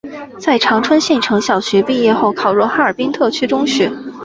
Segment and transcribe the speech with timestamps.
[0.39, 3.91] 在长春县城小学毕业后考入哈尔滨特区中学。